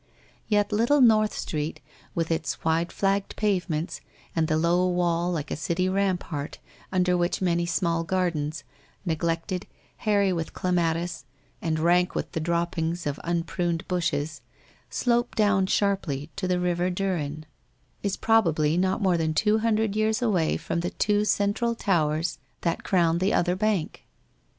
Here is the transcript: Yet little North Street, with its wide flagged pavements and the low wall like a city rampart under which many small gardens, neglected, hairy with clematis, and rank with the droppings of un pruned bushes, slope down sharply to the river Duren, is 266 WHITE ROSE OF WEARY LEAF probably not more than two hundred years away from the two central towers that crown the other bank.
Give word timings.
Yet 0.47 0.71
little 0.71 0.99
North 0.99 1.37
Street, 1.37 1.79
with 2.15 2.31
its 2.31 2.63
wide 2.65 2.91
flagged 2.91 3.35
pavements 3.35 4.01
and 4.35 4.47
the 4.47 4.57
low 4.57 4.87
wall 4.87 5.31
like 5.31 5.51
a 5.51 5.55
city 5.55 5.87
rampart 5.87 6.57
under 6.91 7.15
which 7.15 7.39
many 7.39 7.67
small 7.67 8.03
gardens, 8.03 8.63
neglected, 9.05 9.67
hairy 9.97 10.33
with 10.33 10.53
clematis, 10.53 11.25
and 11.61 11.77
rank 11.77 12.15
with 12.15 12.31
the 12.31 12.39
droppings 12.39 13.05
of 13.05 13.19
un 13.23 13.43
pruned 13.43 13.87
bushes, 13.87 14.41
slope 14.89 15.35
down 15.35 15.67
sharply 15.67 16.31
to 16.35 16.47
the 16.47 16.59
river 16.59 16.89
Duren, 16.89 17.43
is 18.01 18.17
266 18.17 18.23
WHITE 18.25 18.33
ROSE 18.33 18.39
OF 18.39 18.57
WEARY 18.57 18.69
LEAF 18.69 18.77
probably 18.77 18.77
not 18.77 19.01
more 19.03 19.17
than 19.19 19.33
two 19.35 19.59
hundred 19.59 19.95
years 19.95 20.19
away 20.23 20.57
from 20.57 20.79
the 20.79 20.89
two 20.89 21.23
central 21.25 21.75
towers 21.75 22.39
that 22.61 22.83
crown 22.83 23.19
the 23.19 23.35
other 23.35 23.55
bank. 23.55 24.07